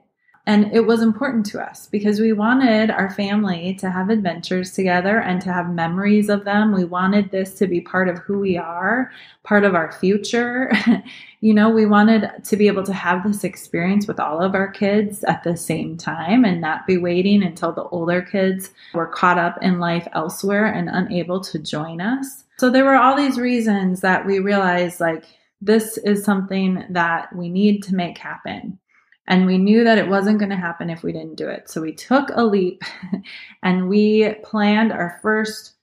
And 0.44 0.72
it 0.72 0.87
was 0.87 1.02
important 1.02 1.46
to 1.46 1.62
us 1.62 1.87
because 1.87 2.18
we 2.18 2.32
wanted 2.32 2.90
our 2.90 3.11
family 3.11 3.75
to 3.75 3.88
have 3.88 4.11
adventures 4.11 4.72
together 4.72 5.20
and 5.20 5.40
to 5.42 5.52
have 5.52 5.70
memories 5.70 6.28
of 6.28 6.44
them. 6.44 6.72
We 6.72 6.84
wanted 6.84 7.30
this 7.30 7.54
to 7.58 7.68
be 7.68 7.80
part 7.80 8.08
of 8.08 8.18
who 8.18 8.40
we 8.40 8.56
are, 8.56 9.12
part 9.44 9.62
of 9.62 9.76
our 9.76 9.92
future. 9.92 10.72
you 11.40 11.54
know, 11.54 11.70
we 11.70 11.87
wanted 11.87 12.28
to 12.42 12.56
be 12.56 12.66
able 12.66 12.82
to 12.82 12.92
have 12.92 13.22
this 13.22 13.44
experience 13.44 14.08
with 14.08 14.18
all 14.18 14.42
of 14.42 14.56
our 14.56 14.68
kids 14.68 15.22
at 15.25 15.44
the 15.44 15.56
same 15.56 15.96
time 15.96 16.44
and 16.44 16.61
not 16.61 16.88
be 16.88 16.99
waiting 16.99 17.44
until 17.44 17.70
the 17.70 17.84
older 17.84 18.20
kids 18.20 18.70
were 18.94 19.06
caught 19.06 19.38
up 19.38 19.58
in 19.62 19.78
life 19.78 20.08
elsewhere 20.12 20.66
and 20.66 20.88
unable 20.88 21.40
to 21.40 21.58
join 21.61 22.00
us. 22.00 22.42
So 22.58 22.68
there 22.68 22.84
were 22.84 22.96
all 22.96 23.16
these 23.16 23.38
reasons 23.38 24.00
that 24.00 24.26
we 24.26 24.40
realized 24.40 24.99
like 24.99 25.25
this 25.61 25.99
is 25.99 26.25
something 26.25 26.84
that 26.90 27.34
we 27.34 27.49
need 27.49 27.84
to 27.84 27.94
make 27.94 28.18
happen. 28.18 28.80
And 29.26 29.47
we 29.47 29.59
knew 29.59 29.85
that 29.85 29.99
it 29.99 30.09
wasn't 30.09 30.38
going 30.38 30.50
to 30.50 30.57
happen 30.57 30.91
if 30.91 31.02
we 31.02 31.12
didn't 31.12 31.37
do 31.37 31.49
it. 31.49 31.71
So 31.71 31.81
we 31.81 31.93
took 31.93 32.31
a 32.35 32.45
leap 32.45 32.83
and 33.62 33.88
we 33.88 34.35
planned 34.43 34.93
our 34.93 35.19
first 35.23 35.75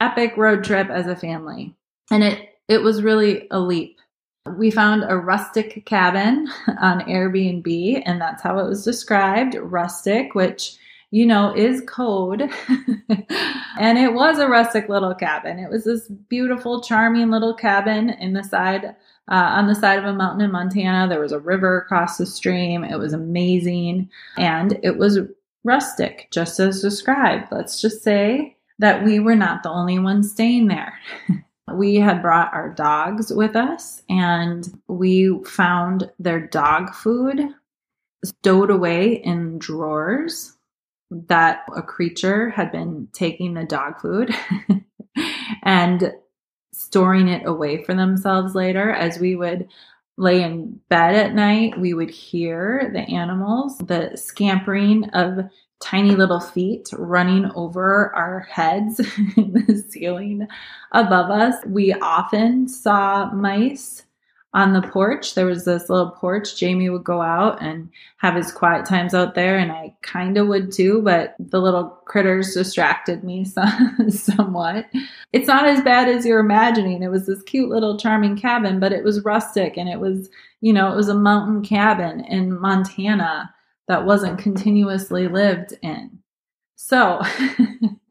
epic 0.00 0.36
road 0.36 0.64
trip 0.64 0.88
as 0.88 1.06
a 1.06 1.16
family. 1.16 1.74
And 2.10 2.24
it, 2.24 2.58
it 2.68 2.82
was 2.82 3.02
really 3.02 3.46
a 3.50 3.60
leap. 3.60 3.98
We 4.56 4.70
found 4.70 5.04
a 5.08 5.16
rustic 5.16 5.84
cabin 5.86 6.48
on 6.80 7.00
Airbnb, 7.02 8.02
and 8.06 8.20
that's 8.20 8.42
how 8.42 8.58
it 8.58 8.68
was 8.68 8.84
described 8.84 9.56
rustic, 9.56 10.34
which 10.34 10.78
you 11.10 11.24
know, 11.24 11.54
is 11.56 11.82
code. 11.86 12.42
and 13.78 13.98
it 13.98 14.12
was 14.12 14.38
a 14.38 14.48
rustic 14.48 14.88
little 14.88 15.14
cabin. 15.14 15.58
It 15.58 15.70
was 15.70 15.84
this 15.84 16.08
beautiful, 16.08 16.82
charming 16.82 17.30
little 17.30 17.54
cabin 17.54 18.10
in 18.10 18.32
the 18.32 18.42
side, 18.42 18.96
uh, 19.30 19.34
on 19.56 19.66
the 19.66 19.74
side 19.74 19.98
of 19.98 20.04
a 20.04 20.12
mountain 20.12 20.42
in 20.42 20.52
Montana. 20.52 21.08
There 21.08 21.20
was 21.20 21.32
a 21.32 21.38
river 21.38 21.78
across 21.78 22.18
the 22.18 22.26
stream. 22.26 22.84
It 22.84 22.98
was 22.98 23.12
amazing. 23.12 24.10
And 24.38 24.78
it 24.82 24.98
was 24.98 25.18
rustic, 25.64 26.28
just 26.30 26.58
as 26.60 26.80
described. 26.80 27.48
Let's 27.50 27.80
just 27.80 28.02
say 28.02 28.56
that 28.78 29.04
we 29.04 29.18
were 29.18 29.36
not 29.36 29.62
the 29.62 29.70
only 29.70 29.98
ones 29.98 30.30
staying 30.30 30.68
there. 30.68 30.94
we 31.72 31.96
had 31.96 32.22
brought 32.22 32.54
our 32.54 32.70
dogs 32.70 33.32
with 33.32 33.56
us 33.56 34.02
and 34.08 34.80
we 34.86 35.36
found 35.44 36.10
their 36.18 36.40
dog 36.40 36.94
food 36.94 37.40
stowed 38.24 38.70
away 38.70 39.14
in 39.14 39.58
drawers 39.58 40.56
that 41.10 41.64
a 41.74 41.82
creature 41.82 42.50
had 42.50 42.70
been 42.72 43.08
taking 43.12 43.54
the 43.54 43.64
dog 43.64 44.00
food 44.00 44.34
and 45.62 46.12
storing 46.86 47.28
it 47.28 47.46
away 47.46 47.82
for 47.84 47.94
themselves 47.94 48.54
later. 48.54 48.90
As 48.90 49.18
we 49.18 49.36
would 49.36 49.68
lay 50.16 50.42
in 50.42 50.80
bed 50.88 51.14
at 51.14 51.34
night 51.34 51.78
we 51.78 51.92
would 51.92 52.08
hear 52.08 52.90
the 52.94 53.00
animals 53.00 53.76
the 53.78 54.10
scampering 54.16 55.04
of 55.10 55.44
tiny 55.78 56.12
little 56.12 56.40
feet 56.40 56.88
running 56.94 57.50
over 57.54 58.14
our 58.14 58.40
heads 58.40 58.98
in 59.36 59.52
the 59.52 59.84
ceiling 59.90 60.48
above 60.92 61.30
us. 61.30 61.56
We 61.66 61.92
often 61.92 62.66
saw 62.66 63.30
mice 63.32 64.04
on 64.56 64.72
the 64.72 64.80
porch. 64.80 65.34
There 65.34 65.44
was 65.44 65.66
this 65.66 65.90
little 65.90 66.10
porch. 66.12 66.56
Jamie 66.56 66.88
would 66.88 67.04
go 67.04 67.20
out 67.20 67.60
and 67.60 67.90
have 68.16 68.34
his 68.34 68.50
quiet 68.50 68.86
times 68.86 69.12
out 69.12 69.34
there, 69.34 69.58
and 69.58 69.70
I 69.70 69.94
kind 70.00 70.38
of 70.38 70.48
would 70.48 70.72
too, 70.72 71.02
but 71.02 71.36
the 71.38 71.60
little 71.60 71.90
critters 72.06 72.54
distracted 72.54 73.22
me 73.22 73.44
some, 73.44 73.94
somewhat. 74.10 74.86
It's 75.34 75.46
not 75.46 75.66
as 75.66 75.82
bad 75.82 76.08
as 76.08 76.24
you're 76.24 76.40
imagining. 76.40 77.02
It 77.02 77.10
was 77.10 77.26
this 77.26 77.42
cute 77.42 77.68
little 77.68 77.98
charming 77.98 78.34
cabin, 78.38 78.80
but 78.80 78.94
it 78.94 79.04
was 79.04 79.26
rustic 79.26 79.76
and 79.76 79.90
it 79.90 80.00
was, 80.00 80.30
you 80.62 80.72
know, 80.72 80.90
it 80.90 80.96
was 80.96 81.10
a 81.10 81.14
mountain 81.14 81.62
cabin 81.62 82.20
in 82.24 82.58
Montana 82.58 83.54
that 83.88 84.06
wasn't 84.06 84.38
continuously 84.38 85.28
lived 85.28 85.74
in. 85.82 86.18
So, 86.76 87.20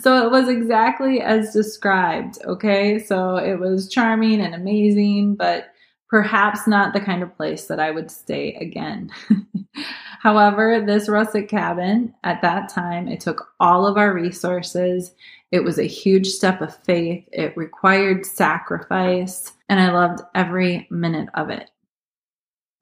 so 0.00 0.26
it 0.26 0.30
was 0.30 0.48
exactly 0.48 1.20
as 1.20 1.52
described. 1.52 2.38
Okay. 2.44 2.98
So 2.98 3.36
it 3.36 3.58
was 3.58 3.88
charming 3.88 4.40
and 4.40 4.54
amazing, 4.54 5.36
but 5.36 5.66
perhaps 6.08 6.66
not 6.66 6.92
the 6.92 7.00
kind 7.00 7.22
of 7.22 7.36
place 7.36 7.66
that 7.66 7.80
I 7.80 7.90
would 7.90 8.10
stay 8.10 8.54
again. 8.54 9.10
However, 10.20 10.82
this 10.86 11.08
rustic 11.08 11.48
cabin 11.48 12.14
at 12.24 12.40
that 12.40 12.68
time, 12.70 13.08
it 13.08 13.20
took 13.20 13.48
all 13.60 13.86
of 13.86 13.98
our 13.98 14.14
resources. 14.14 15.14
It 15.50 15.64
was 15.64 15.78
a 15.78 15.86
huge 15.86 16.28
step 16.28 16.60
of 16.60 16.76
faith. 16.84 17.28
It 17.32 17.56
required 17.56 18.24
sacrifice, 18.24 19.52
and 19.68 19.78
I 19.78 19.92
loved 19.92 20.22
every 20.34 20.86
minute 20.90 21.28
of 21.34 21.50
it. 21.50 21.68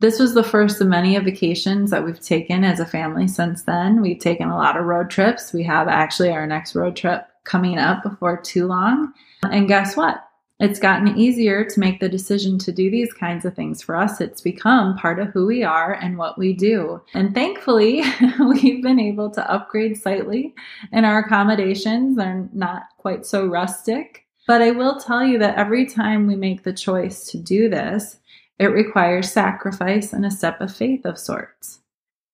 This 0.03 0.19
was 0.19 0.35
the 0.35 0.43
first 0.43 0.81
of 0.81 0.89
many 0.89 1.17
vacations 1.17 1.93
that 1.93 2.05
we've 2.05 2.19
taken 2.19 2.65
as 2.65 2.81
a 2.81 2.85
family 2.85 3.29
since 3.29 3.63
then. 3.63 4.03
We've 4.03 4.19
taken 4.19 4.49
a 4.49 4.57
lot 4.57 4.77
of 4.77 4.85
road 4.85 5.11
trips. 5.11 5.53
We 5.53 5.63
have 5.63 5.87
actually 5.87 6.31
our 6.31 6.45
next 6.45 6.75
road 6.75 6.97
trip 6.97 7.25
coming 7.45 7.79
up 7.79 8.03
before 8.03 8.41
too 8.41 8.67
long. 8.67 9.13
And 9.49 9.69
guess 9.69 9.97
what? 9.97 10.29
It's 10.59 10.81
gotten 10.81 11.17
easier 11.17 11.65
to 11.65 11.79
make 11.79 12.01
the 12.01 12.09
decision 12.09 12.59
to 12.59 12.73
do 12.73 12.91
these 12.91 13.13
kinds 13.13 13.45
of 13.45 13.55
things 13.55 13.81
for 13.81 13.95
us. 13.95 14.21
It's 14.21 14.41
become 14.41 14.99
part 14.99 15.21
of 15.21 15.29
who 15.29 15.47
we 15.47 15.63
are 15.63 15.93
and 15.93 16.19
what 16.19 16.37
we 16.37 16.53
do. 16.53 17.01
And 17.15 17.33
thankfully, 17.33 18.03
we've 18.41 18.83
been 18.83 18.99
able 18.99 19.31
to 19.31 19.49
upgrade 19.49 19.97
slightly, 19.97 20.53
and 20.91 21.07
our 21.07 21.21
accommodations 21.21 22.19
are 22.19 22.49
not 22.53 22.87
quite 22.99 23.25
so 23.25 23.47
rustic. 23.47 24.27
But 24.49 24.63
I 24.63 24.73
will 24.73 24.99
tell 24.99 25.25
you 25.25 25.39
that 25.39 25.57
every 25.57 25.87
time 25.87 26.27
we 26.27 26.35
make 26.35 26.65
the 26.65 26.73
choice 26.73 27.31
to 27.31 27.39
do 27.39 27.69
this, 27.69 28.19
it 28.59 28.67
requires 28.67 29.33
sacrifice 29.33 30.13
and 30.13 30.25
a 30.25 30.31
step 30.31 30.61
of 30.61 30.75
faith 30.75 31.05
of 31.05 31.19
sorts. 31.19 31.81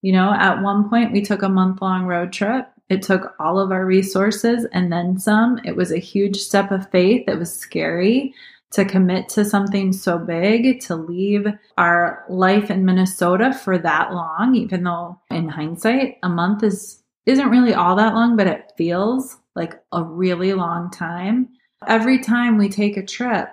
You 0.03 0.13
know, 0.13 0.33
at 0.33 0.63
one 0.63 0.89
point 0.89 1.13
we 1.13 1.23
took 1.23 1.43
a 1.43 1.49
month 1.49 1.83
long 1.83 2.07
road 2.07 2.33
trip. 2.33 2.69
It 2.89 3.03
took 3.03 3.35
all 3.39 3.59
of 3.59 3.73
our 3.73 3.85
resources 3.85 4.67
and 4.73 4.93
then 4.93 5.19
some. 5.19 5.61
It 5.65 5.77
was 5.77 5.93
a 5.93 5.99
huge 5.99 6.37
step 6.37 6.71
of 6.71 6.91
faith. 6.91 7.25
It 7.29 7.39
was 7.39 7.53
scary 7.53 8.35
to 8.71 8.85
commit 8.85 9.29
to 9.31 9.45
something 9.45 9.93
so 9.93 10.19
big, 10.19 10.81
to 10.81 10.95
leave 10.95 11.47
our 11.79 12.25
life 12.29 12.71
in 12.71 12.85
Minnesota 12.85 13.53
for 13.53 13.79
that 13.79 14.13
long, 14.13 14.55
even 14.55 14.85
though 14.85 15.19
in 15.31 15.49
hindsight, 15.49 16.19
a 16.23 16.29
month 16.29 16.63
is 16.63 17.03
isn't 17.27 17.51
really 17.51 17.75
all 17.75 17.95
that 17.97 18.15
long, 18.15 18.37
but 18.37 18.47
it 18.47 18.73
feels 18.79 19.37
like 19.55 19.75
a 19.93 20.03
really 20.03 20.55
long 20.55 20.91
time. 20.91 21.49
Every 21.87 22.19
time 22.19 22.57
we 22.57 22.71
take 22.71 22.97
a 22.97 23.05
trip, 23.05 23.51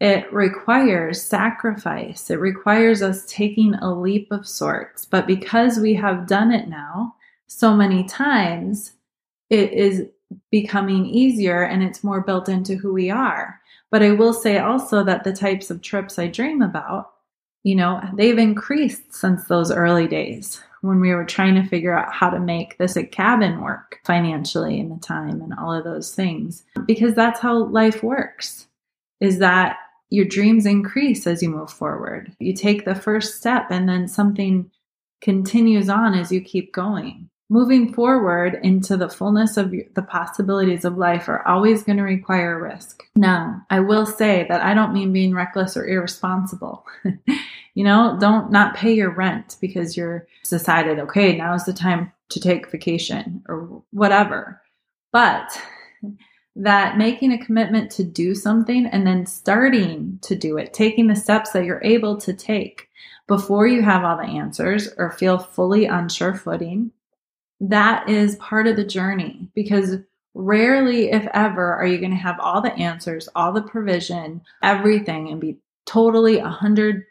it 0.00 0.32
requires 0.32 1.20
sacrifice. 1.20 2.30
It 2.30 2.38
requires 2.38 3.02
us 3.02 3.26
taking 3.26 3.74
a 3.74 3.92
leap 3.92 4.30
of 4.30 4.46
sorts. 4.46 5.04
But 5.04 5.26
because 5.26 5.78
we 5.78 5.94
have 5.94 6.28
done 6.28 6.52
it 6.52 6.68
now 6.68 7.16
so 7.48 7.74
many 7.74 8.04
times, 8.04 8.92
it 9.50 9.72
is 9.72 10.06
becoming 10.50 11.06
easier 11.06 11.62
and 11.62 11.82
it's 11.82 12.04
more 12.04 12.20
built 12.20 12.48
into 12.48 12.76
who 12.76 12.92
we 12.92 13.10
are. 13.10 13.60
But 13.90 14.02
I 14.02 14.12
will 14.12 14.34
say 14.34 14.58
also 14.58 15.02
that 15.04 15.24
the 15.24 15.32
types 15.32 15.70
of 15.70 15.80
trips 15.80 16.18
I 16.18 16.28
dream 16.28 16.62
about, 16.62 17.10
you 17.64 17.74
know, 17.74 18.00
they've 18.14 18.38
increased 18.38 19.14
since 19.14 19.44
those 19.44 19.72
early 19.72 20.06
days 20.06 20.62
when 20.82 21.00
we 21.00 21.12
were 21.12 21.24
trying 21.24 21.54
to 21.56 21.68
figure 21.68 21.98
out 21.98 22.12
how 22.12 22.30
to 22.30 22.38
make 22.38 22.78
this 22.78 22.96
a 22.96 23.02
cabin 23.02 23.62
work 23.62 23.98
financially 24.04 24.78
and 24.78 24.92
the 24.92 25.00
time 25.00 25.40
and 25.40 25.52
all 25.54 25.72
of 25.72 25.82
those 25.82 26.14
things. 26.14 26.62
Because 26.86 27.14
that's 27.14 27.40
how 27.40 27.64
life 27.64 28.02
works. 28.04 28.66
Is 29.20 29.38
that 29.38 29.78
your 30.10 30.24
dreams 30.24 30.66
increase 30.66 31.26
as 31.26 31.42
you 31.42 31.50
move 31.50 31.70
forward. 31.70 32.34
You 32.38 32.54
take 32.54 32.84
the 32.84 32.94
first 32.94 33.36
step 33.36 33.66
and 33.70 33.88
then 33.88 34.08
something 34.08 34.70
continues 35.20 35.88
on 35.88 36.14
as 36.14 36.32
you 36.32 36.40
keep 36.40 36.72
going. 36.72 37.28
Moving 37.50 37.94
forward 37.94 38.58
into 38.62 38.96
the 38.98 39.08
fullness 39.08 39.56
of 39.56 39.72
the 39.94 40.02
possibilities 40.02 40.84
of 40.84 40.98
life 40.98 41.28
are 41.28 41.46
always 41.48 41.82
going 41.82 41.96
to 41.96 42.02
require 42.02 42.62
risk. 42.62 43.02
Now, 43.16 43.62
I 43.70 43.80
will 43.80 44.04
say 44.04 44.44
that 44.50 44.60
I 44.60 44.74
don't 44.74 44.92
mean 44.92 45.14
being 45.14 45.34
reckless 45.34 45.74
or 45.74 45.86
irresponsible. 45.86 46.84
you 47.74 47.84
know, 47.84 48.18
don't 48.20 48.50
not 48.52 48.76
pay 48.76 48.92
your 48.92 49.10
rent 49.10 49.56
because 49.62 49.96
you're 49.96 50.26
decided, 50.46 50.98
okay, 50.98 51.36
now 51.36 51.54
is 51.54 51.64
the 51.64 51.72
time 51.72 52.12
to 52.28 52.40
take 52.40 52.70
vacation 52.70 53.42
or 53.48 53.82
whatever. 53.92 54.60
But 55.10 55.58
that 56.58 56.98
making 56.98 57.32
a 57.32 57.44
commitment 57.44 57.88
to 57.92 58.02
do 58.02 58.34
something 58.34 58.84
and 58.86 59.06
then 59.06 59.24
starting 59.26 60.18
to 60.22 60.34
do 60.34 60.58
it, 60.58 60.74
taking 60.74 61.06
the 61.06 61.14
steps 61.14 61.52
that 61.52 61.64
you're 61.64 61.82
able 61.84 62.16
to 62.16 62.32
take 62.32 62.88
before 63.28 63.68
you 63.68 63.80
have 63.80 64.02
all 64.02 64.16
the 64.16 64.24
answers 64.24 64.88
or 64.98 65.12
feel 65.12 65.38
fully 65.38 65.88
on 65.88 66.08
sure 66.08 66.34
footing, 66.34 66.90
that 67.60 68.08
is 68.08 68.34
part 68.36 68.66
of 68.66 68.74
the 68.74 68.84
journey 68.84 69.48
because 69.54 69.98
rarely, 70.34 71.12
if 71.12 71.28
ever, 71.32 71.74
are 71.74 71.86
you 71.86 71.98
going 71.98 72.10
to 72.10 72.16
have 72.16 72.40
all 72.40 72.60
the 72.60 72.74
answers, 72.74 73.28
all 73.36 73.52
the 73.52 73.62
provision, 73.62 74.40
everything, 74.60 75.28
and 75.28 75.40
be 75.40 75.58
totally 75.86 76.38
100% 76.38 77.04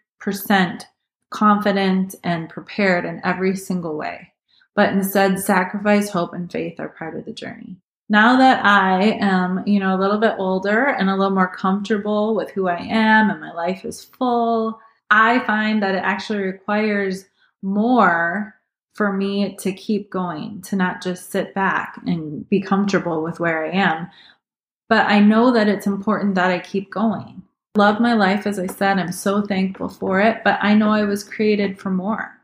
confident 1.30 2.16
and 2.22 2.50
prepared 2.50 3.06
in 3.06 3.22
every 3.24 3.56
single 3.56 3.96
way. 3.96 4.34
But 4.76 4.92
instead, 4.92 5.40
sacrifice, 5.40 6.10
hope, 6.10 6.34
and 6.34 6.52
faith 6.52 6.82
are 6.82 6.90
part 6.90 7.16
of 7.16 7.24
the 7.24 7.34
journey 7.34 7.78
now 8.10 8.38
that 8.38 8.64
I 8.66 9.18
am, 9.20 9.64
you 9.68 9.80
know, 9.80 9.96
a 9.96 10.00
little 10.00 10.18
bit 10.18 10.36
older 10.38 10.86
and 10.86 11.10
a 11.10 11.16
little 11.16 11.34
more 11.34 11.54
comfortable 11.54 12.36
with 12.36 12.50
who 12.52 12.68
I 12.68 12.78
am 12.80 13.30
and 13.30 13.42
my 13.42 13.52
life 13.52 13.84
is 13.84 14.06
full, 14.06 14.80
I 15.10 15.40
find 15.40 15.84
that 15.84 15.96
it 15.96 16.04
actually 16.04 16.40
requires 16.40 17.26
more 17.62 18.56
for 18.94 19.12
me 19.14 19.56
to 19.58 19.74
keep 19.74 20.10
going, 20.10 20.62
to 20.64 20.76
not 20.76 21.04
just 21.04 21.32
sit 21.32 21.54
back 21.54 22.00
and 22.08 22.48
be 22.50 22.62
comfortable 22.62 23.22
with 23.22 23.40
where 23.40 23.66
I 23.66 23.72
am. 23.72 24.10
But 24.90 25.06
I 25.08 25.20
know 25.20 25.52
that 25.52 25.68
it's 25.68 25.86
important 25.86 26.36
that 26.36 26.50
I 26.50 26.60
keep 26.60 26.90
going. 26.90 27.44
Love 27.76 28.00
my 28.00 28.14
life, 28.14 28.48
as 28.48 28.58
I 28.58 28.68
said, 28.68 28.98
I'm 28.98 29.12
so 29.12 29.42
thankful 29.42 29.90
for 29.90 30.20
it, 30.20 30.42
but 30.44 30.58
I 30.62 30.74
know 30.74 30.90
I 30.90 31.04
was 31.04 31.24
created 31.24 31.80
for 31.80 31.92
more. 31.92 32.37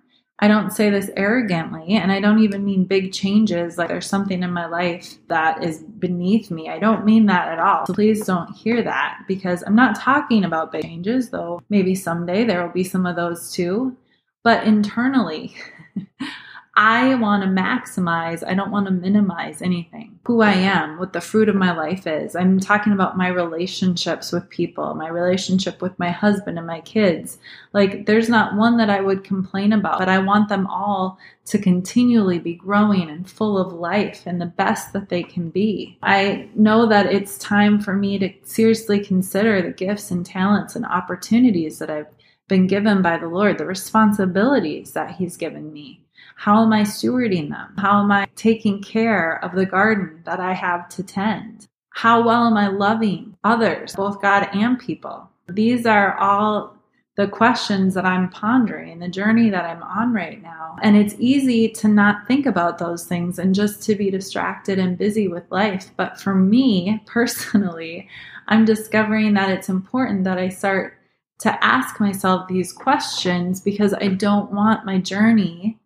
I 0.43 0.49
don't 0.49 0.71
say 0.71 0.89
this 0.89 1.09
arrogantly, 1.15 1.93
and 1.95 2.11
I 2.11 2.19
don't 2.19 2.39
even 2.43 2.65
mean 2.65 2.83
big 2.83 3.13
changes 3.13 3.77
like 3.77 3.87
there's 3.87 4.05
something 4.05 4.43
in 4.43 4.51
my 4.51 4.65
life 4.65 5.17
that 5.29 5.63
is 5.63 5.81
beneath 5.81 6.51
me. 6.51 6.67
I 6.67 6.79
don't 6.79 7.05
mean 7.05 7.27
that 7.27 7.47
at 7.47 7.59
all. 7.59 7.85
So 7.85 7.93
please 7.93 8.25
don't 8.25 8.53
hear 8.53 8.83
that 8.83 9.19
because 9.25 9.63
I'm 9.65 9.77
not 9.77 9.97
talking 9.97 10.43
about 10.43 10.73
big 10.73 10.83
changes, 10.83 11.29
though 11.29 11.61
maybe 11.69 11.95
someday 11.95 12.43
there 12.43 12.61
will 12.61 12.73
be 12.73 12.83
some 12.83 13.05
of 13.05 13.15
those 13.15 13.53
too. 13.53 13.95
But 14.43 14.65
internally, 14.67 15.55
I 16.75 17.13
want 17.15 17.43
to 17.43 17.49
maximize, 17.49 18.43
I 18.45 18.55
don't 18.55 18.71
want 18.71 18.87
to 18.87 18.91
minimize 18.91 19.61
anything. 19.61 20.19
Who 20.25 20.41
I 20.41 20.53
am, 20.53 20.97
what 20.97 21.13
the 21.13 21.21
fruit 21.21 21.47
of 21.47 21.55
my 21.55 21.71
life 21.71 22.07
is. 22.07 22.35
I'm 22.35 22.59
talking 22.59 22.93
about 22.93 23.15
my 23.15 23.27
relationships 23.27 24.31
with 24.31 24.49
people, 24.49 24.95
my 24.95 25.07
relationship 25.07 25.83
with 25.83 25.97
my 25.99 26.09
husband 26.09 26.57
and 26.57 26.65
my 26.65 26.81
kids. 26.81 27.37
Like, 27.73 28.07
there's 28.07 28.27
not 28.27 28.55
one 28.55 28.77
that 28.77 28.89
I 28.89 29.01
would 29.01 29.23
complain 29.23 29.71
about, 29.71 29.99
but 29.99 30.09
I 30.09 30.17
want 30.17 30.49
them 30.49 30.65
all 30.65 31.19
to 31.45 31.59
continually 31.59 32.39
be 32.39 32.55
growing 32.55 33.07
and 33.07 33.29
full 33.29 33.59
of 33.59 33.73
life 33.73 34.23
and 34.25 34.41
the 34.41 34.47
best 34.47 34.93
that 34.93 35.09
they 35.09 35.21
can 35.21 35.49
be. 35.49 35.99
I 36.01 36.49
know 36.55 36.87
that 36.87 37.05
it's 37.05 37.37
time 37.37 37.81
for 37.81 37.93
me 37.93 38.17
to 38.17 38.33
seriously 38.43 38.99
consider 38.99 39.61
the 39.61 39.71
gifts 39.71 40.09
and 40.09 40.25
talents 40.25 40.75
and 40.75 40.85
opportunities 40.85 41.77
that 41.79 41.91
I've 41.91 42.07
been 42.47 42.67
given 42.67 43.01
by 43.01 43.17
the 43.17 43.27
Lord, 43.27 43.57
the 43.57 43.65
responsibilities 43.65 44.91
that 44.93 45.15
He's 45.15 45.37
given 45.37 45.71
me 45.71 46.03
how 46.35 46.63
am 46.63 46.73
I 46.73 46.81
stewarding 46.81 47.49
them? 47.49 47.73
How 47.77 48.01
am 48.01 48.11
I 48.11 48.27
taking 48.35 48.81
care 48.81 49.43
of 49.43 49.53
the 49.53 49.65
garden 49.65 50.21
that 50.25 50.39
I 50.39 50.53
have 50.53 50.89
to 50.89 51.03
tend? 51.03 51.67
How 51.91 52.25
well 52.25 52.45
am 52.47 52.57
I 52.57 52.67
loving 52.67 53.37
others, 53.43 53.95
both 53.95 54.21
God 54.21 54.49
and 54.53 54.79
people? 54.79 55.29
These 55.47 55.85
are 55.85 56.17
all 56.17 56.75
the 57.15 57.27
questions 57.27 57.93
that 57.93 58.05
I'm 58.05 58.29
pondering, 58.29 58.97
the 58.97 59.07
journey 59.07 59.51
that 59.51 59.65
I'm 59.65 59.83
on 59.83 60.13
right 60.13 60.41
now. 60.41 60.77
And 60.81 60.97
it's 60.97 61.15
easy 61.19 61.69
to 61.69 61.87
not 61.87 62.27
think 62.27 62.47
about 62.47 62.79
those 62.79 63.05
things 63.05 63.37
and 63.37 63.53
just 63.53 63.83
to 63.83 63.93
be 63.93 64.09
distracted 64.09 64.79
and 64.79 64.97
busy 64.97 65.27
with 65.27 65.43
life. 65.51 65.91
But 65.95 66.19
for 66.19 66.33
me 66.33 67.03
personally, 67.05 68.09
I'm 68.47 68.65
discovering 68.65 69.35
that 69.35 69.51
it's 69.51 69.69
important 69.69 70.23
that 70.23 70.39
I 70.39 70.49
start 70.49 70.97
to 71.43 71.63
ask 71.63 71.99
myself 71.99 72.47
these 72.47 72.71
questions 72.71 73.59
because 73.59 73.93
I 73.93 74.07
don't 74.07 74.51
want 74.51 74.85
my 74.85 74.97
journey 74.97 75.77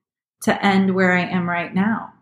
to 0.43 0.65
end 0.65 0.93
where 0.93 1.13
I 1.13 1.21
am 1.21 1.49
right 1.49 1.73
now. 1.73 2.13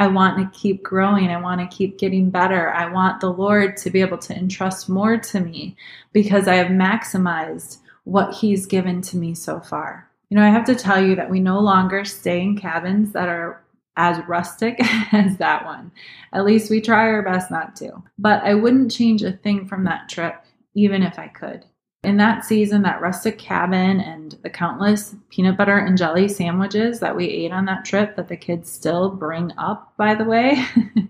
I 0.00 0.08
want 0.08 0.38
to 0.38 0.58
keep 0.58 0.82
growing. 0.82 1.28
I 1.28 1.40
want 1.40 1.60
to 1.60 1.76
keep 1.76 1.98
getting 1.98 2.30
better. 2.30 2.72
I 2.72 2.90
want 2.90 3.20
the 3.20 3.32
Lord 3.32 3.76
to 3.78 3.90
be 3.90 4.00
able 4.00 4.18
to 4.18 4.36
entrust 4.36 4.88
more 4.88 5.18
to 5.18 5.40
me 5.40 5.76
because 6.12 6.48
I 6.48 6.56
have 6.56 6.68
maximized 6.68 7.78
what 8.04 8.34
He's 8.34 8.66
given 8.66 9.02
to 9.02 9.16
me 9.16 9.34
so 9.34 9.60
far. 9.60 10.10
You 10.28 10.36
know, 10.36 10.42
I 10.42 10.48
have 10.48 10.64
to 10.64 10.74
tell 10.74 11.04
you 11.04 11.14
that 11.14 11.30
we 11.30 11.38
no 11.38 11.60
longer 11.60 12.04
stay 12.04 12.40
in 12.40 12.58
cabins 12.58 13.12
that 13.12 13.28
are 13.28 13.62
as 13.96 14.26
rustic 14.26 14.78
as 15.12 15.36
that 15.36 15.64
one. 15.64 15.92
At 16.32 16.44
least 16.44 16.70
we 16.70 16.80
try 16.80 17.06
our 17.08 17.22
best 17.22 17.52
not 17.52 17.76
to. 17.76 18.02
But 18.18 18.42
I 18.42 18.54
wouldn't 18.54 18.90
change 18.90 19.22
a 19.22 19.32
thing 19.32 19.66
from 19.68 19.84
that 19.84 20.08
trip, 20.08 20.42
even 20.74 21.02
if 21.02 21.20
I 21.20 21.28
could. 21.28 21.66
In 22.02 22.16
that 22.16 22.46
season, 22.46 22.82
that 22.82 23.02
rustic 23.02 23.38
cabin 23.38 24.00
and 24.00 24.38
the 24.42 24.48
countless 24.48 25.14
peanut 25.28 25.58
butter 25.58 25.76
and 25.76 25.98
jelly 25.98 26.28
sandwiches 26.28 26.98
that 27.00 27.14
we 27.14 27.26
ate 27.26 27.52
on 27.52 27.66
that 27.66 27.84
trip 27.84 28.16
that 28.16 28.28
the 28.28 28.38
kids 28.38 28.72
still 28.72 29.10
bring 29.10 29.52
up, 29.58 29.92
by 29.98 30.14
the 30.14 30.24
way, 30.24 30.64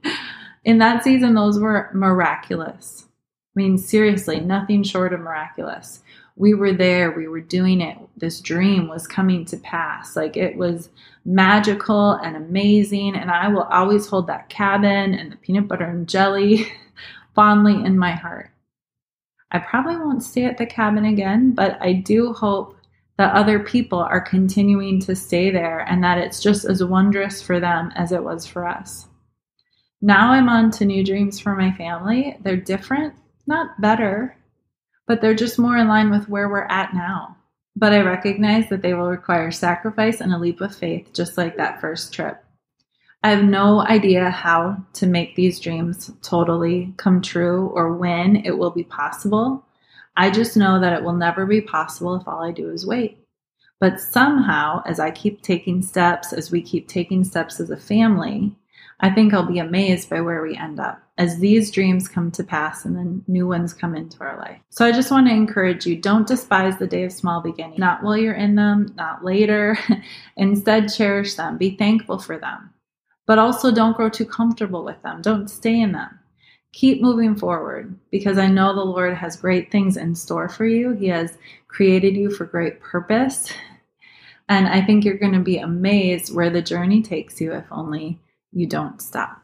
in 0.65 0.79
that 0.79 1.05
season, 1.05 1.35
those 1.35 1.61
were 1.61 1.91
miraculous. 1.95 3.07
I 3.57 3.61
mean, 3.61 3.79
seriously, 3.79 4.41
nothing 4.41 4.83
short 4.83 5.13
of 5.13 5.21
miraculous. 5.21 6.03
We 6.35 6.55
were 6.55 6.73
there, 6.73 7.13
we 7.13 7.29
were 7.29 7.41
doing 7.41 7.81
it. 7.81 7.97
This 8.17 8.41
dream 8.41 8.89
was 8.89 9.07
coming 9.07 9.45
to 9.47 9.59
pass. 9.59 10.17
Like 10.17 10.37
it 10.37 10.57
was 10.57 10.89
magical 11.25 12.13
and 12.15 12.35
amazing. 12.35 13.15
And 13.15 13.31
I 13.31 13.47
will 13.47 13.65
always 13.65 14.09
hold 14.09 14.27
that 14.27 14.49
cabin 14.49 15.15
and 15.15 15.31
the 15.31 15.37
peanut 15.37 15.69
butter 15.69 15.85
and 15.85 16.09
jelly 16.09 16.67
fondly 17.35 17.85
in 17.85 17.97
my 17.97 18.13
heart. 18.13 18.51
I 19.53 19.59
probably 19.59 19.97
won't 19.97 20.23
stay 20.23 20.45
at 20.45 20.59
the 20.59 20.67
cabin 20.67 21.05
again, 21.05 21.53
but 21.53 21.77
I 21.81 21.93
do 21.93 22.33
hope 22.33 22.77
that 23.19 23.35
other 23.35 23.59
people 23.59 23.99
are 23.99 24.21
continuing 24.21 25.01
to 25.01 25.15
stay 25.15 25.51
there 25.51 25.81
and 25.81 26.03
that 26.03 26.19
it's 26.19 26.41
just 26.41 26.65
as 26.65 26.83
wondrous 26.83 27.43
for 27.43 27.61
them 27.61 27.93
as 27.95 28.13
it 28.13 28.25
was 28.25 28.47
for 28.47 28.67
us. 28.67 29.09
Now 30.01 30.33
I'm 30.33 30.49
on 30.49 30.71
to 30.73 30.87
new 30.87 31.05
dreams 31.05 31.39
for 31.39 31.55
my 31.55 31.73
family. 31.73 32.39
They're 32.41 32.57
different, 32.57 33.15
not 33.47 33.79
better, 33.81 34.37
but 35.07 35.21
they're 35.21 35.35
just 35.35 35.59
more 35.59 35.77
in 35.77 35.89
line 35.89 36.11
with 36.11 36.29
where 36.29 36.49
we're 36.49 36.65
at 36.71 36.95
now. 36.95 37.37
But 37.77 37.93
I 37.93 38.01
recognize 38.01 38.69
that 38.71 38.81
they 38.81 38.95
will 38.95 39.11
require 39.11 39.51
sacrifice 39.51 40.21
and 40.21 40.33
a 40.33 40.39
leap 40.39 40.61
of 40.61 40.75
faith, 40.75 41.13
just 41.13 41.37
like 41.37 41.57
that 41.57 41.81
first 41.81 42.15
trip. 42.15 42.43
I 43.23 43.31
have 43.31 43.45
no 43.45 43.83
idea 43.83 44.31
how 44.31 44.83
to 44.95 45.07
make 45.07 45.37
these 45.37 45.61
dreams 45.61 46.11
totally 46.23 46.95
come 46.97 47.21
true 47.21 47.71
or 47.75 47.95
when 47.95 48.37
it 48.47 48.57
will 48.57 48.71
be 48.71 48.85
possible. 48.85 49.67
I 50.17 50.31
just 50.31 50.57
know 50.57 50.81
that 50.81 50.95
it 50.95 51.05
will 51.05 51.13
never 51.13 51.45
be 51.45 51.61
possible 51.61 52.15
if 52.15 52.27
all 52.27 52.43
I 52.43 52.51
do 52.51 52.71
is 52.71 52.87
wait. 52.87 53.19
But 53.79 54.01
somehow, 54.01 54.83
as 54.87 54.99
I 54.99 55.11
keep 55.11 55.43
taking 55.43 55.83
steps, 55.83 56.33
as 56.33 56.51
we 56.51 56.63
keep 56.63 56.89
taking 56.89 57.23
steps 57.25 57.61
as 57.61 57.71
a 57.71 57.77
family, 57.77 58.57
I 59.01 59.11
think 59.11 59.35
I'll 59.35 59.47
be 59.47 59.59
amazed 59.59 60.09
by 60.09 60.23
where 60.23 60.43
we 60.43 60.57
end 60.57 60.81
up 60.81 61.03
as 61.19 61.39
these 61.39 61.71
dreams 61.71 62.09
come 62.09 62.31
to 62.33 62.45
pass 62.45 62.87
and 62.87 62.97
then 62.97 63.23
new 63.29 63.47
ones 63.47 63.75
come 63.75 63.95
into 63.95 64.21
our 64.21 64.39
life. 64.39 64.61
So 64.71 64.87
I 64.87 64.93
just 64.93 65.11
want 65.11 65.27
to 65.29 65.35
encourage 65.35 65.85
you 65.85 65.97
don't 65.97 66.27
despise 66.27 66.79
the 66.79 66.87
day 66.87 67.05
of 67.05 67.13
small 67.13 67.43
beginnings, 67.43 67.79
not 67.79 68.03
while 68.03 68.17
you're 68.17 68.35
in 68.35 68.55
them, 68.55 68.95
not 68.97 69.23
later. 69.25 69.79
Instead, 70.39 70.93
cherish 70.93 71.35
them, 71.35 71.59
be 71.59 71.77
thankful 71.77 72.19
for 72.19 72.39
them 72.39 72.71
but 73.31 73.39
also 73.39 73.71
don't 73.71 73.97
grow 73.97 74.09
too 74.09 74.25
comfortable 74.25 74.83
with 74.83 75.01
them. 75.03 75.23
Don't 75.23 75.47
stay 75.47 75.81
in 75.81 75.93
them. 75.93 76.19
Keep 76.73 77.01
moving 77.01 77.37
forward 77.37 77.97
because 78.11 78.39
I 78.39 78.49
know 78.49 78.75
the 78.75 78.85
Lord 78.85 79.15
has 79.15 79.37
great 79.37 79.71
things 79.71 79.97
in 79.97 80.17
store 80.17 80.49
for 80.49 80.67
you. 80.67 80.95
He 80.95 81.07
has 81.07 81.39
created 81.69 82.17
you 82.17 82.33
for 82.33 82.45
great 82.45 82.81
purpose. 82.81 83.53
And 84.49 84.67
I 84.67 84.85
think 84.85 85.05
you're 85.05 85.17
going 85.17 85.35
to 85.35 85.39
be 85.39 85.59
amazed 85.59 86.35
where 86.35 86.51
the 86.51 86.61
journey 86.61 87.03
takes 87.03 87.41
you 87.41 87.53
if 87.53 87.67
only 87.71 88.19
you 88.51 88.67
don't 88.67 89.01
stop. 89.01 89.40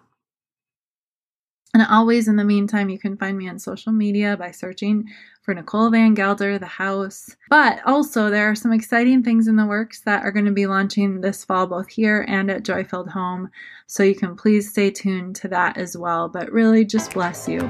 And 1.76 1.86
always, 1.90 2.26
in 2.26 2.36
the 2.36 2.44
meantime, 2.44 2.88
you 2.88 2.98
can 2.98 3.18
find 3.18 3.36
me 3.36 3.50
on 3.50 3.58
social 3.58 3.92
media 3.92 4.34
by 4.34 4.50
searching 4.50 5.10
for 5.42 5.52
Nicole 5.52 5.90
Van 5.90 6.14
Gelder, 6.14 6.58
The 6.58 6.64
House. 6.64 7.36
But 7.50 7.82
also, 7.84 8.30
there 8.30 8.48
are 8.50 8.54
some 8.54 8.72
exciting 8.72 9.22
things 9.22 9.46
in 9.46 9.56
the 9.56 9.66
works 9.66 10.00
that 10.06 10.22
are 10.22 10.32
going 10.32 10.46
to 10.46 10.52
be 10.52 10.66
launching 10.66 11.20
this 11.20 11.44
fall, 11.44 11.66
both 11.66 11.90
here 11.90 12.24
and 12.28 12.50
at 12.50 12.62
Joyfilled 12.62 13.10
Home. 13.10 13.50
So 13.86 14.02
you 14.02 14.14
can 14.14 14.36
please 14.36 14.70
stay 14.70 14.90
tuned 14.90 15.36
to 15.36 15.48
that 15.48 15.76
as 15.76 15.98
well. 15.98 16.30
But 16.30 16.50
really, 16.50 16.86
just 16.86 17.12
bless 17.12 17.46
you 17.46 17.60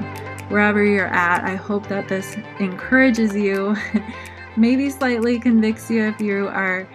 wherever 0.47 0.81
you're 0.81 1.07
at. 1.07 1.43
I 1.43 1.55
hope 1.55 1.89
that 1.89 2.07
this 2.07 2.37
encourages 2.61 3.35
you, 3.35 3.75
maybe 4.55 4.89
slightly 4.89 5.37
convicts 5.37 5.91
you 5.91 6.05
if 6.05 6.21
you 6.21 6.47
are 6.47 6.87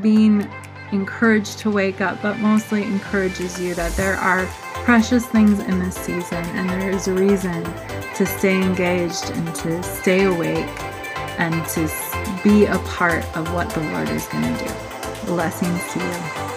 being 0.00 0.50
encouraged 0.90 1.60
to 1.60 1.70
wake 1.70 2.00
up, 2.00 2.20
but 2.20 2.36
mostly 2.38 2.82
encourages 2.82 3.60
you 3.60 3.76
that 3.76 3.92
there 3.92 4.16
are 4.16 4.48
precious 4.88 5.26
things 5.26 5.60
in 5.60 5.78
this 5.80 5.96
season 5.96 6.42
and 6.56 6.66
there 6.70 6.90
is 6.90 7.08
a 7.08 7.12
reason 7.12 7.62
to 8.14 8.24
stay 8.24 8.56
engaged 8.62 9.30
and 9.32 9.54
to 9.54 9.82
stay 9.82 10.24
awake 10.24 10.66
and 11.38 11.62
to 11.66 11.86
be 12.42 12.64
a 12.64 12.78
part 12.86 13.22
of 13.36 13.52
what 13.52 13.68
the 13.68 13.80
Lord 13.92 14.08
is 14.08 14.26
going 14.28 14.56
to 14.56 14.64
do. 14.64 15.26
Blessings 15.26 15.92
to 15.92 15.98
you. 15.98 16.47